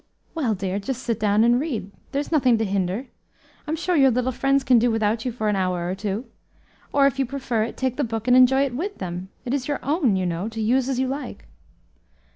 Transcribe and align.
"Well, 0.33 0.55
dear, 0.55 0.79
just 0.79 1.03
sit 1.03 1.19
down 1.19 1.43
and 1.43 1.59
read; 1.59 1.91
there's 2.11 2.31
nothing 2.31 2.57
to 2.57 2.65
hinder. 2.65 3.05
I'm 3.67 3.75
sure 3.75 3.95
your 3.95 4.09
little 4.09 4.31
friends 4.31 4.63
can 4.63 4.79
do 4.79 4.89
without 4.89 5.25
you 5.25 5.31
for 5.31 5.47
an 5.47 5.55
hour 5.55 5.87
or 5.87 5.93
two. 5.93 6.25
Or, 6.91 7.05
if 7.05 7.19
you 7.19 7.25
prefer 7.27 7.61
it, 7.65 7.77
take 7.77 7.97
the 7.97 8.03
book 8.03 8.27
and 8.27 8.35
enjoy 8.35 8.65
it 8.65 8.75
with 8.75 8.97
them; 8.97 9.29
it 9.45 9.53
is 9.53 9.67
your 9.67 9.77
own, 9.85 10.15
you 10.15 10.25
know, 10.25 10.49
to 10.49 10.59
use 10.59 10.89
as 10.89 10.97
you 10.99 11.07
like." 11.07 11.45